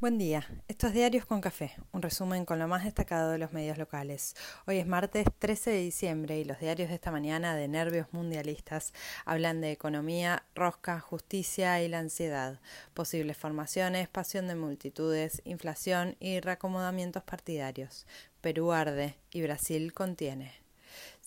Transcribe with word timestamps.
Buen 0.00 0.16
día. 0.16 0.46
Estos 0.68 0.92
diarios 0.92 1.26
con 1.26 1.40
café, 1.40 1.72
un 1.90 2.02
resumen 2.02 2.44
con 2.44 2.60
lo 2.60 2.68
más 2.68 2.84
destacado 2.84 3.32
de 3.32 3.38
los 3.38 3.52
medios 3.52 3.78
locales. 3.78 4.36
Hoy 4.68 4.78
es 4.78 4.86
martes 4.86 5.26
13 5.40 5.72
de 5.72 5.78
diciembre 5.78 6.38
y 6.38 6.44
los 6.44 6.60
diarios 6.60 6.88
de 6.88 6.94
esta 6.94 7.10
mañana 7.10 7.56
de 7.56 7.66
nervios 7.66 8.06
mundialistas 8.12 8.92
hablan 9.24 9.60
de 9.60 9.72
economía, 9.72 10.44
rosca, 10.54 11.00
justicia 11.00 11.82
y 11.82 11.88
la 11.88 11.98
ansiedad, 11.98 12.60
posibles 12.94 13.36
formaciones, 13.36 14.06
pasión 14.06 14.46
de 14.46 14.54
multitudes, 14.54 15.42
inflación 15.44 16.14
y 16.20 16.38
reacomodamientos 16.38 17.24
partidarios. 17.24 18.06
Perú 18.40 18.70
arde 18.70 19.16
y 19.32 19.42
Brasil 19.42 19.92
contiene. 19.92 20.67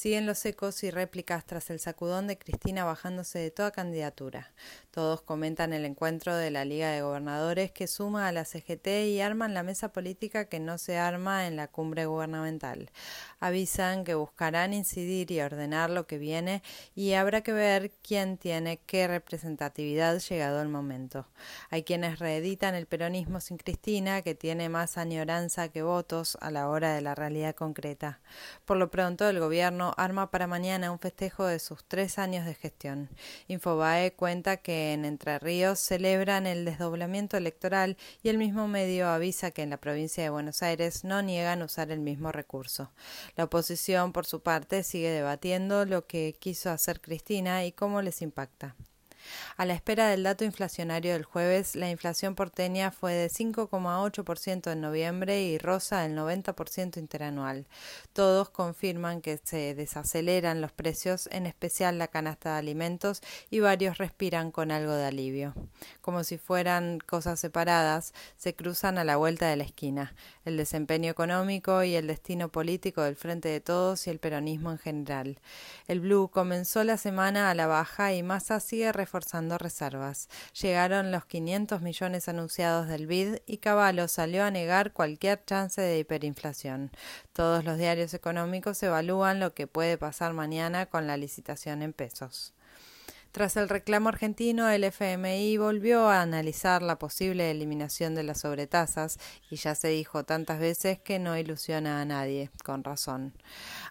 Siguen 0.01 0.25
los 0.25 0.43
ecos 0.47 0.83
y 0.83 0.89
réplicas 0.89 1.45
tras 1.45 1.69
el 1.69 1.79
sacudón 1.79 2.25
de 2.25 2.35
Cristina 2.35 2.83
bajándose 2.83 3.37
de 3.37 3.51
toda 3.51 3.69
candidatura. 3.69 4.51
Todos 4.89 5.21
comentan 5.21 5.73
el 5.73 5.85
encuentro 5.85 6.35
de 6.35 6.49
la 6.49 6.65
Liga 6.65 6.89
de 6.89 7.03
Gobernadores 7.03 7.71
que 7.71 7.85
suma 7.85 8.27
a 8.27 8.31
la 8.31 8.43
CGT 8.43 8.87
y 9.09 9.21
arman 9.21 9.53
la 9.53 9.61
mesa 9.61 9.93
política 9.93 10.45
que 10.45 10.59
no 10.59 10.79
se 10.79 10.97
arma 10.97 11.45
en 11.45 11.55
la 11.55 11.67
cumbre 11.67 12.07
gubernamental. 12.07 12.89
Avisan 13.39 14.03
que 14.03 14.15
buscarán 14.15 14.73
incidir 14.73 15.29
y 15.29 15.39
ordenar 15.39 15.91
lo 15.91 16.07
que 16.07 16.17
viene 16.17 16.63
y 16.95 17.13
habrá 17.13 17.41
que 17.41 17.53
ver 17.53 17.91
quién 18.01 18.39
tiene 18.39 18.79
qué 18.79 19.07
representatividad 19.07 20.17
llegado 20.17 20.63
el 20.63 20.69
momento. 20.69 21.27
Hay 21.69 21.83
quienes 21.83 22.17
reeditan 22.17 22.73
el 22.73 22.87
peronismo 22.87 23.39
sin 23.39 23.57
Cristina 23.57 24.23
que 24.23 24.33
tiene 24.33 24.67
más 24.67 24.97
añoranza 24.97 25.69
que 25.69 25.83
votos 25.83 26.39
a 26.41 26.49
la 26.49 26.69
hora 26.69 26.95
de 26.95 27.01
la 27.01 27.13
realidad 27.13 27.53
concreta. 27.53 28.19
Por 28.65 28.77
lo 28.77 28.89
pronto 28.89 29.29
el 29.29 29.39
gobierno 29.39 29.90
arma 29.97 30.31
para 30.31 30.47
mañana 30.47 30.91
un 30.91 30.99
festejo 30.99 31.45
de 31.45 31.59
sus 31.59 31.83
tres 31.85 32.17
años 32.17 32.45
de 32.45 32.53
gestión. 32.53 33.09
Infobae 33.47 34.13
cuenta 34.13 34.57
que 34.57 34.93
en 34.93 35.05
Entre 35.05 35.39
Ríos 35.39 35.79
celebran 35.79 36.47
el 36.47 36.65
desdoblamiento 36.65 37.37
electoral 37.37 37.97
y 38.23 38.29
el 38.29 38.37
mismo 38.37 38.67
medio 38.67 39.07
avisa 39.07 39.51
que 39.51 39.63
en 39.63 39.69
la 39.69 39.77
provincia 39.77 40.23
de 40.23 40.29
Buenos 40.29 40.63
Aires 40.63 41.03
no 41.03 41.21
niegan 41.21 41.61
usar 41.61 41.91
el 41.91 41.99
mismo 41.99 42.31
recurso. 42.31 42.91
La 43.35 43.45
oposición, 43.45 44.13
por 44.13 44.25
su 44.25 44.41
parte, 44.41 44.83
sigue 44.83 45.09
debatiendo 45.09 45.85
lo 45.85 46.05
que 46.07 46.35
quiso 46.39 46.69
hacer 46.69 47.01
Cristina 47.01 47.65
y 47.65 47.71
cómo 47.71 48.01
les 48.01 48.21
impacta. 48.21 48.75
A 49.57 49.65
la 49.65 49.73
espera 49.73 50.07
del 50.07 50.23
dato 50.23 50.43
inflacionario 50.43 51.13
del 51.13 51.23
jueves, 51.23 51.75
la 51.75 51.89
inflación 51.89 52.35
porteña 52.35 52.91
fue 52.91 53.13
de 53.13 53.29
5,8% 53.29 54.71
en 54.71 54.81
noviembre 54.81 55.43
y 55.43 55.57
rosa 55.57 56.05
el 56.05 56.15
90% 56.17 56.97
interanual. 56.97 57.67
Todos 58.13 58.49
confirman 58.49 59.21
que 59.21 59.39
se 59.43 59.75
desaceleran 59.75 60.61
los 60.61 60.71
precios, 60.71 61.29
en 61.31 61.45
especial 61.45 61.97
la 61.97 62.07
canasta 62.07 62.53
de 62.53 62.59
alimentos, 62.59 63.21
y 63.49 63.59
varios 63.59 63.97
respiran 63.97 64.51
con 64.51 64.71
algo 64.71 64.93
de 64.93 65.05
alivio. 65.05 65.53
Como 66.01 66.23
si 66.23 66.37
fueran 66.37 66.99
cosas 66.99 67.39
separadas, 67.39 68.13
se 68.37 68.55
cruzan 68.55 68.97
a 68.97 69.03
la 69.03 69.17
vuelta 69.17 69.47
de 69.47 69.55
la 69.55 69.63
esquina, 69.63 70.13
el 70.45 70.57
desempeño 70.57 71.09
económico 71.11 71.83
y 71.83 71.95
el 71.95 72.07
destino 72.07 72.49
político 72.49 73.01
del 73.03 73.15
Frente 73.15 73.49
de 73.49 73.61
Todos 73.61 74.07
y 74.07 74.09
el 74.09 74.19
peronismo 74.19 74.71
en 74.71 74.77
general. 74.77 75.39
El 75.87 76.01
Blue 76.01 76.29
comenzó 76.29 76.83
la 76.83 76.97
semana 76.97 77.49
a 77.49 77.55
la 77.55 77.67
baja 77.67 78.13
y 78.13 78.23
Massa 78.23 78.59
sigue 78.59 78.91
reforzando 78.91 79.20
reservas. 79.59 80.29
Llegaron 80.59 81.11
los 81.11 81.25
500 81.25 81.81
millones 81.81 82.27
anunciados 82.27 82.87
del 82.87 83.07
BID 83.07 83.37
y 83.45 83.57
Caballo 83.57 84.07
salió 84.07 84.43
a 84.43 84.51
negar 84.51 84.93
cualquier 84.93 85.43
chance 85.45 85.81
de 85.81 85.99
hiperinflación. 85.99 86.91
Todos 87.33 87.63
los 87.63 87.77
diarios 87.77 88.13
económicos 88.13 88.81
evalúan 88.83 89.39
lo 89.39 89.53
que 89.53 89.67
puede 89.67 89.97
pasar 89.97 90.33
mañana 90.33 90.85
con 90.85 91.07
la 91.07 91.17
licitación 91.17 91.81
en 91.81 91.93
pesos. 91.93 92.53
Tras 93.31 93.55
el 93.55 93.69
reclamo 93.69 94.09
argentino, 94.09 94.69
el 94.69 94.83
FMI 94.83 95.55
volvió 95.55 96.09
a 96.09 96.21
analizar 96.21 96.81
la 96.81 96.99
posible 96.99 97.49
eliminación 97.49 98.13
de 98.13 98.23
las 98.23 98.41
sobretasas 98.41 99.19
y 99.49 99.55
ya 99.55 99.73
se 99.73 99.87
dijo 99.87 100.25
tantas 100.25 100.59
veces 100.59 100.99
que 100.99 101.17
no 101.17 101.37
ilusiona 101.37 102.01
a 102.01 102.05
nadie, 102.05 102.49
con 102.65 102.83
razón. 102.83 103.33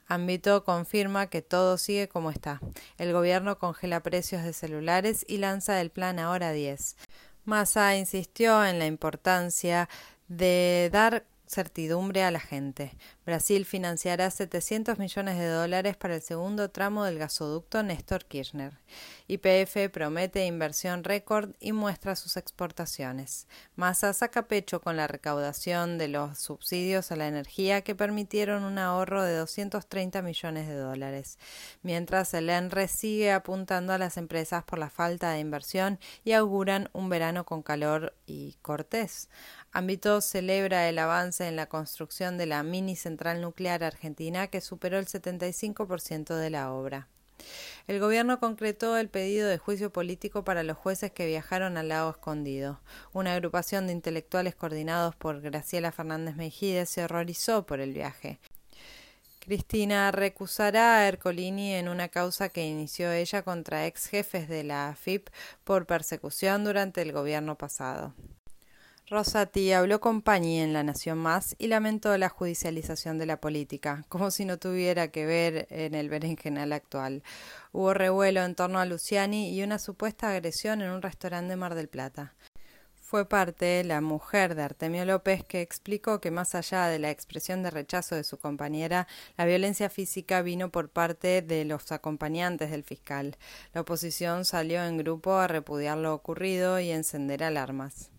Ámbito 0.07 0.63
confirma 0.65 1.29
que 1.29 1.41
todo 1.41 1.79
sigue 1.79 2.07
como 2.07 2.31
está. 2.31 2.61
El 2.99 3.15
gobierno 3.15 3.59
congela 3.59 4.03
precios 4.03 4.45
de 4.45 4.53
celulares 4.53 5.25
y 5.27 5.39
lanza 5.39 5.81
el 5.81 5.91
plan 5.91 6.19
Ahora 6.19 6.53
10. 6.53 6.97
Massa 7.47 7.97
insistió 7.97 8.65
en 8.67 8.79
la 8.79 8.87
importancia 8.87 9.89
de 10.29 10.91
dar 10.93 11.25
certidumbre 11.51 12.23
a 12.23 12.31
la 12.31 12.39
gente. 12.39 12.97
Brasil 13.27 13.65
financiará 13.65 14.31
700 14.31 14.99
millones 14.99 15.37
de 15.37 15.49
dólares 15.49 15.97
para 15.97 16.15
el 16.15 16.23
segundo 16.23 16.71
tramo 16.71 17.05
del 17.05 17.19
gasoducto 17.19 17.83
Néstor 17.83 18.25
Kirchner. 18.25 18.79
YPF 19.27 19.91
promete 19.93 20.47
inversión 20.47 21.03
récord 21.03 21.51
y 21.59 21.73
muestra 21.73 22.15
sus 22.15 22.37
exportaciones. 22.37 23.49
Massa 23.75 24.13
saca 24.13 24.47
pecho 24.47 24.81
con 24.81 24.97
la 24.97 25.09
recaudación 25.09 25.99
de 25.99 26.09
los 26.09 26.39
subsidios 26.39 27.11
a 27.11 27.17
la 27.17 27.27
energía 27.27 27.83
que 27.83 27.97
permitieron 27.97 28.63
un 28.63 28.79
ahorro 28.79 29.25
de 29.25 29.35
230 29.37 30.23
millones 30.23 30.69
de 30.69 30.77
dólares, 30.77 31.39
mientras 31.83 32.33
el 32.35 32.49
ENRE 32.49 32.87
sigue 32.87 33.33
apuntando 33.33 33.93
a 33.93 33.99
las 33.99 34.17
empresas 34.17 34.63
por 34.63 34.79
la 34.79 34.91
falta 34.91 35.33
de 35.33 35.41
inversión 35.41 35.99
y 36.25 36.33
auguran 36.33 36.91
un 36.93 37.09
verano 37.09 37.45
con 37.45 37.63
calor 37.63 38.15
y 38.27 38.57
cortés. 38.63 39.29
Ámbito 39.73 40.21
celebra 40.21 40.89
el 40.89 40.99
avance 40.99 41.40
en 41.47 41.57
la 41.57 41.69
construcción 41.69 42.39
de 42.39 42.47
la 42.47 42.63
mini 42.63 42.97
central 42.97 43.41
nuclear 43.41 43.85
argentina 43.85 44.49
que 44.49 44.61
superó 44.61 44.99
el 44.99 45.07
75% 45.07 46.35
de 46.37 46.51
la 46.51 46.73
obra. 46.73 47.09
El 47.87 48.01
gobierno 48.01 48.39
concretó 48.39 48.97
el 48.97 49.09
pedido 49.09 49.49
de 49.49 49.59
juicio 49.59 49.93
político 49.93 50.45
para 50.45 50.63
los 50.63 50.77
jueces 50.77 51.11
que 51.11 51.27
viajaron 51.27 51.77
al 51.77 51.89
lago 51.89 52.11
escondido. 52.11 52.81
Una 53.13 53.35
agrupación 53.35 53.87
de 53.87 53.93
intelectuales 53.93 54.55
coordinados 54.55 55.17
por 55.17 55.41
Graciela 55.41 55.93
Fernández 55.93 56.37
Mejides 56.37 56.91
se 56.91 57.05
horrorizó 57.05 57.67
por 57.67 57.81
el 57.81 57.93
viaje. 57.93 58.39
Cristina 59.41 60.13
recusará 60.13 60.99
a 60.99 61.09
Ercolini 61.09 61.73
en 61.73 61.89
una 61.89 62.09
causa 62.09 62.51
que 62.51 62.67
inició 62.67 63.11
ella 63.11 63.43
contra 63.43 63.87
ex 63.87 64.07
jefes 64.07 64.49
de 64.49 64.65
la 64.65 64.91
AFIP 64.91 65.29
por 65.65 65.87
persecución 65.87 66.63
durante 66.63 67.01
el 67.03 67.13
gobierno 67.13 67.57
pasado. 67.57 68.15
Rosati 69.11 69.73
habló 69.73 69.99
con 69.99 70.23
Pañi 70.23 70.61
en 70.61 70.73
La 70.73 70.85
Nación 70.85 71.19
Más 71.19 71.57
y 71.59 71.67
lamentó 71.67 72.17
la 72.17 72.29
judicialización 72.29 73.19
de 73.19 73.27
la 73.27 73.41
política, 73.41 74.05
como 74.09 74.31
si 74.31 74.45
no 74.45 74.57
tuviera 74.57 75.09
que 75.09 75.27
ver 75.27 75.67
en 75.71 75.97
el 75.97 76.09
berenjenal 76.09 76.73
actual. 76.73 77.25
Hubo 77.73 77.93
revuelo 77.93 78.45
en 78.45 78.55
torno 78.55 78.79
a 78.79 78.85
Luciani 78.85 79.53
y 79.53 79.65
una 79.65 79.81
supuesta 79.81 80.31
agresión 80.31 80.81
en 80.81 80.93
un 80.93 81.03
restaurante 81.03 81.51
de 81.51 81.57
Mar 81.57 81.75
del 81.75 81.89
Plata. 81.89 82.37
Fue 82.95 83.29
parte 83.29 83.83
la 83.83 84.01
mujer 84.01 84.55
de 84.55 84.63
Artemio 84.63 85.05
López 85.05 85.43
que 85.43 85.61
explicó 85.61 86.21
que 86.21 86.31
más 86.31 86.55
allá 86.55 86.87
de 86.87 87.01
la 87.01 87.11
expresión 87.11 87.65
de 87.65 87.71
rechazo 87.71 88.15
de 88.15 88.23
su 88.23 88.39
compañera, 88.39 89.09
la 89.37 89.45
violencia 89.45 89.91
física 89.91 90.41
vino 90.43 90.71
por 90.71 90.89
parte 90.89 91.43
de 91.43 91.65
los 91.65 91.91
acompañantes 91.91 92.71
del 92.71 92.85
fiscal. 92.85 93.37
La 93.75 93.81
oposición 93.81 94.45
salió 94.45 94.85
en 94.85 94.99
grupo 94.99 95.35
a 95.35 95.49
repudiar 95.49 95.99
lo 95.99 96.15
ocurrido 96.15 96.79
y 96.79 96.93
encender 96.93 97.43
alarmas. 97.43 98.13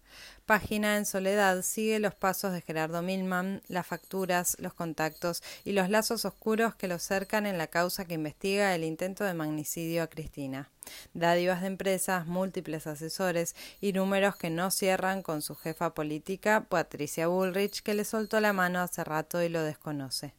Página 0.45 0.97
en 0.97 1.05
soledad 1.05 1.61
sigue 1.61 1.99
los 1.99 2.16
pasos 2.16 2.51
de 2.53 2.61
Gerardo 2.61 3.01
Milman, 3.01 3.61
las 3.67 3.88
facturas, 3.88 4.57
los 4.59 4.73
contactos 4.73 5.44
y 5.63 5.72
los 5.72 5.89
lazos 5.89 6.25
oscuros 6.25 6.75
que 6.75 6.88
lo 6.88 6.99
cercan 6.99 7.45
en 7.45 7.57
la 7.57 7.67
causa 7.67 8.05
que 8.05 8.16
investiga 8.16 8.75
el 8.75 8.83
intento 8.83 9.23
de 9.23 9.33
magnicidio 9.33 10.03
a 10.03 10.07
Cristina. 10.07 10.69
Dádivas 11.13 11.61
de 11.61 11.67
empresas, 11.67 12.27
múltiples 12.27 12.88
asesores 12.88 13.55
y 13.79 13.94
números 13.94 14.35
que 14.35 14.49
no 14.49 14.72
cierran 14.72 15.22
con 15.22 15.41
su 15.41 15.55
jefa 15.55 15.94
política, 15.94 16.66
Patricia 16.67 17.28
Bullrich, 17.28 17.81
que 17.81 17.93
le 17.93 18.05
soltó 18.05 18.39
la 18.39 18.53
mano 18.53 18.79
hace 18.79 19.03
rato 19.03 19.41
y 19.41 19.49
lo 19.49 19.63
desconoce. 19.63 20.33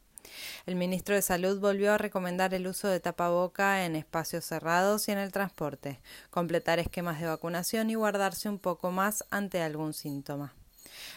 El 0.65 0.75
ministro 0.75 1.15
de 1.15 1.21
Salud 1.21 1.59
volvió 1.59 1.93
a 1.93 1.97
recomendar 1.97 2.53
el 2.53 2.67
uso 2.67 2.87
de 2.87 2.99
tapaboca 2.99 3.85
en 3.85 3.95
espacios 3.95 4.45
cerrados 4.45 5.07
y 5.07 5.11
en 5.11 5.17
el 5.17 5.31
transporte, 5.31 5.99
completar 6.29 6.79
esquemas 6.79 7.19
de 7.19 7.27
vacunación 7.27 7.89
y 7.89 7.95
guardarse 7.95 8.49
un 8.49 8.59
poco 8.59 8.91
más 8.91 9.25
ante 9.29 9.61
algún 9.61 9.93
síntoma. 9.93 10.53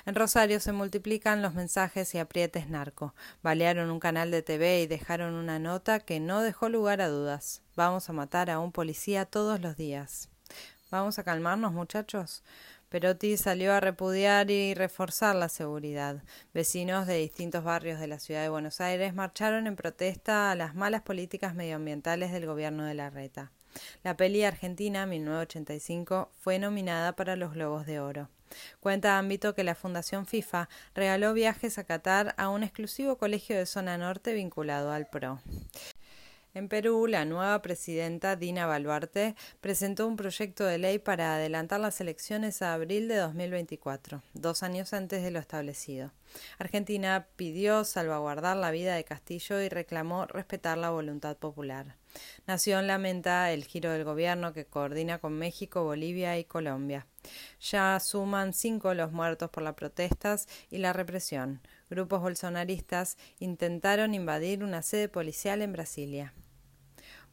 En 0.04 0.14
Rosario 0.14 0.60
se 0.60 0.72
multiplican 0.72 1.42
los 1.42 1.54
mensajes 1.54 2.14
y 2.14 2.18
aprietes 2.18 2.68
narco. 2.68 3.14
Balearon 3.42 3.90
un 3.90 4.00
canal 4.00 4.30
de 4.30 4.42
TV 4.42 4.82
y 4.82 4.86
dejaron 4.86 5.34
una 5.34 5.58
nota 5.58 6.00
que 6.00 6.20
no 6.20 6.42
dejó 6.42 6.68
lugar 6.68 7.00
a 7.00 7.08
dudas. 7.08 7.62
Vamos 7.74 8.08
a 8.08 8.12
matar 8.12 8.50
a 8.50 8.58
un 8.58 8.72
policía 8.72 9.24
todos 9.24 9.60
los 9.60 9.76
días. 9.76 10.28
¿Vamos 10.90 11.18
a 11.18 11.24
calmarnos, 11.24 11.72
muchachos? 11.72 12.44
Perotti 12.88 13.36
salió 13.36 13.72
a 13.72 13.80
repudiar 13.80 14.50
y 14.50 14.74
reforzar 14.74 15.34
la 15.34 15.48
seguridad. 15.48 16.22
Vecinos 16.54 17.06
de 17.06 17.16
distintos 17.16 17.64
barrios 17.64 17.98
de 17.98 18.06
la 18.06 18.20
ciudad 18.20 18.42
de 18.42 18.48
Buenos 18.48 18.80
Aires 18.80 19.12
marcharon 19.12 19.66
en 19.66 19.74
protesta 19.74 20.52
a 20.52 20.54
las 20.54 20.76
malas 20.76 21.02
políticas 21.02 21.54
medioambientales 21.54 22.30
del 22.30 22.46
gobierno 22.46 22.84
de 22.84 22.94
la 22.94 23.10
Reta. 23.10 23.50
La 24.04 24.16
peli 24.16 24.44
argentina 24.44 25.04
1985 25.04 26.30
fue 26.40 26.58
nominada 26.58 27.14
para 27.16 27.34
los 27.34 27.54
Globos 27.54 27.86
de 27.86 28.00
Oro. 28.00 28.28
Cuenta 28.78 29.18
ámbito 29.18 29.54
que 29.54 29.64
la 29.64 29.74
Fundación 29.74 30.24
FIFA 30.24 30.68
regaló 30.94 31.32
viajes 31.34 31.78
a 31.78 31.84
Qatar 31.84 32.34
a 32.38 32.48
un 32.48 32.62
exclusivo 32.62 33.18
colegio 33.18 33.56
de 33.56 33.66
zona 33.66 33.98
norte 33.98 34.32
vinculado 34.32 34.92
al 34.92 35.06
PRO. 35.06 35.40
En 36.56 36.70
Perú, 36.70 37.06
la 37.06 37.26
nueva 37.26 37.60
presidenta 37.60 38.34
Dina 38.34 38.64
Baluarte 38.64 39.36
presentó 39.60 40.06
un 40.06 40.16
proyecto 40.16 40.64
de 40.64 40.78
ley 40.78 40.98
para 40.98 41.34
adelantar 41.34 41.80
las 41.80 42.00
elecciones 42.00 42.62
a 42.62 42.72
abril 42.72 43.08
de 43.08 43.16
2024, 43.16 44.22
dos 44.32 44.62
años 44.62 44.94
antes 44.94 45.22
de 45.22 45.30
lo 45.30 45.38
establecido. 45.38 46.12
Argentina 46.58 47.26
pidió 47.36 47.84
salvaguardar 47.84 48.56
la 48.56 48.70
vida 48.70 48.94
de 48.94 49.04
Castillo 49.04 49.60
y 49.60 49.68
reclamó 49.68 50.24
respetar 50.24 50.78
la 50.78 50.88
voluntad 50.88 51.36
popular. 51.36 51.96
Nación 52.46 52.86
lamenta 52.86 53.52
el 53.52 53.66
giro 53.66 53.90
del 53.90 54.04
gobierno 54.04 54.54
que 54.54 54.64
coordina 54.64 55.18
con 55.18 55.34
México, 55.34 55.84
Bolivia 55.84 56.38
y 56.38 56.44
Colombia. 56.44 57.06
Ya 57.60 58.00
suman 58.00 58.54
cinco 58.54 58.94
los 58.94 59.12
muertos 59.12 59.50
por 59.50 59.62
las 59.62 59.74
protestas 59.74 60.48
y 60.70 60.78
la 60.78 60.94
represión. 60.94 61.60
Grupos 61.90 62.22
bolsonaristas 62.22 63.18
intentaron 63.40 64.14
invadir 64.14 64.64
una 64.64 64.80
sede 64.80 65.10
policial 65.10 65.60
en 65.60 65.72
Brasilia. 65.72 66.32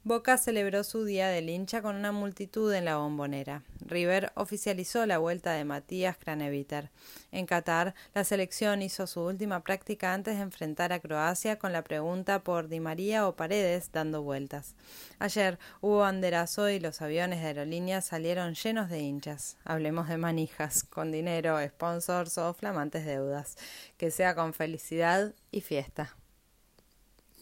Boca 0.05 0.37
celebró 0.37 0.83
su 0.83 1.05
día 1.05 1.29
del 1.29 1.49
hincha 1.49 1.81
con 1.81 1.95
una 1.95 2.11
multitud 2.11 2.73
en 2.73 2.83
la 2.83 2.97
bombonera. 2.97 3.63
River 3.79 4.33
oficializó 4.35 5.05
la 5.05 5.17
vuelta 5.17 5.53
de 5.53 5.63
Matías 5.63 6.17
Craneviter. 6.17 6.89
En 7.31 7.45
Qatar, 7.45 7.95
la 8.13 8.25
selección 8.25 8.81
hizo 8.81 9.07
su 9.07 9.21
última 9.21 9.63
práctica 9.63 10.13
antes 10.13 10.35
de 10.35 10.41
enfrentar 10.41 10.91
a 10.91 10.99
Croacia 10.99 11.57
con 11.57 11.71
la 11.71 11.85
pregunta 11.85 12.43
por 12.43 12.67
Di 12.67 12.81
María 12.81 13.25
o 13.29 13.37
Paredes 13.37 13.93
dando 13.93 14.21
vueltas. 14.21 14.75
Ayer 15.19 15.57
hubo 15.79 15.99
banderazo 15.99 16.69
y 16.69 16.81
los 16.81 17.01
aviones 17.01 17.39
de 17.39 17.47
aerolíneas 17.47 18.03
salieron 18.03 18.55
llenos 18.55 18.89
de 18.89 18.99
hinchas. 18.99 19.55
Hablemos 19.63 20.09
de 20.09 20.17
manijas, 20.17 20.83
con 20.83 21.13
dinero, 21.13 21.57
sponsors 21.65 22.37
o 22.37 22.53
flamantes 22.53 23.05
deudas. 23.05 23.55
Que 23.97 24.11
sea 24.11 24.35
con 24.35 24.53
felicidad 24.53 25.33
y 25.49 25.61
fiesta. 25.61 26.17